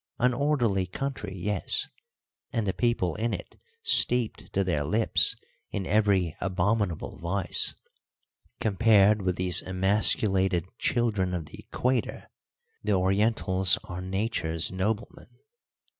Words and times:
An 0.17 0.33
orderly 0.33 0.87
country, 0.87 1.35
yes, 1.37 1.87
and 2.51 2.65
the 2.65 2.73
people 2.73 3.13
in 3.17 3.35
it 3.35 3.57
steeped 3.83 4.51
to 4.53 4.63
their 4.63 4.83
lips 4.83 5.35
in 5.69 5.85
every 5.85 6.35
abominable 6.41 7.19
vice! 7.19 7.75
Compared 8.59 9.21
with 9.21 9.35
these 9.35 9.61
emasculated 9.61 10.65
children 10.79 11.35
of 11.35 11.45
the 11.45 11.59
equator, 11.59 12.31
the 12.83 12.93
Orientals 12.93 13.77
are 13.83 14.01
Nature's 14.01 14.71
noblemen. 14.71 15.29